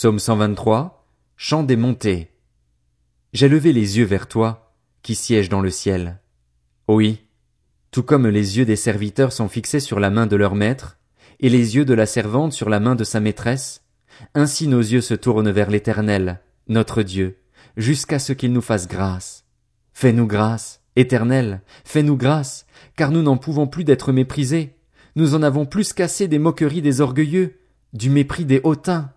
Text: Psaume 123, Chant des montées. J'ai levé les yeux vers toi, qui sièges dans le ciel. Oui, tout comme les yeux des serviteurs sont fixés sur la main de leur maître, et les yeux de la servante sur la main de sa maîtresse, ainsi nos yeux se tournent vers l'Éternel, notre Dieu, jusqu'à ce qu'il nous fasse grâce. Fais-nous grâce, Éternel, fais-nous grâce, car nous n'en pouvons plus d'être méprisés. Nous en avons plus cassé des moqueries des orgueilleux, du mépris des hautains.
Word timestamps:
Psaume 0.00 0.18
123, 0.18 1.06
Chant 1.36 1.62
des 1.62 1.76
montées. 1.76 2.30
J'ai 3.34 3.50
levé 3.50 3.74
les 3.74 3.98
yeux 3.98 4.06
vers 4.06 4.28
toi, 4.28 4.72
qui 5.02 5.14
sièges 5.14 5.50
dans 5.50 5.60
le 5.60 5.68
ciel. 5.68 6.22
Oui, 6.88 7.26
tout 7.90 8.02
comme 8.02 8.26
les 8.26 8.56
yeux 8.56 8.64
des 8.64 8.76
serviteurs 8.76 9.30
sont 9.30 9.50
fixés 9.50 9.78
sur 9.78 10.00
la 10.00 10.08
main 10.08 10.26
de 10.26 10.36
leur 10.36 10.54
maître, 10.54 10.96
et 11.38 11.50
les 11.50 11.76
yeux 11.76 11.84
de 11.84 11.92
la 11.92 12.06
servante 12.06 12.54
sur 12.54 12.70
la 12.70 12.80
main 12.80 12.94
de 12.94 13.04
sa 13.04 13.20
maîtresse, 13.20 13.82
ainsi 14.34 14.68
nos 14.68 14.80
yeux 14.80 15.02
se 15.02 15.12
tournent 15.12 15.50
vers 15.50 15.68
l'Éternel, 15.68 16.40
notre 16.66 17.02
Dieu, 17.02 17.36
jusqu'à 17.76 18.18
ce 18.18 18.32
qu'il 18.32 18.54
nous 18.54 18.62
fasse 18.62 18.88
grâce. 18.88 19.44
Fais-nous 19.92 20.26
grâce, 20.26 20.80
Éternel, 20.96 21.60
fais-nous 21.84 22.16
grâce, 22.16 22.64
car 22.96 23.10
nous 23.10 23.20
n'en 23.20 23.36
pouvons 23.36 23.66
plus 23.66 23.84
d'être 23.84 24.12
méprisés. 24.12 24.78
Nous 25.14 25.34
en 25.34 25.42
avons 25.42 25.66
plus 25.66 25.92
cassé 25.92 26.26
des 26.26 26.38
moqueries 26.38 26.80
des 26.80 27.02
orgueilleux, 27.02 27.58
du 27.92 28.08
mépris 28.08 28.46
des 28.46 28.62
hautains. 28.64 29.12